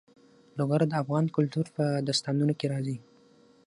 لوگر 0.57 0.81
د 0.87 0.93
افغان 1.03 1.25
کلتور 1.35 1.65
په 1.75 1.85
داستانونو 2.07 2.53
کې 2.59 2.65
راځي. 2.73 2.97